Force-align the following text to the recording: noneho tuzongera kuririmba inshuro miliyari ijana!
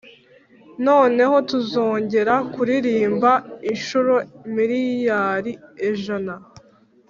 noneho 0.87 1.35
tuzongera 1.49 2.33
kuririmba 2.53 3.31
inshuro 3.71 4.13
miliyari 4.55 5.51
ijana! 5.89 6.33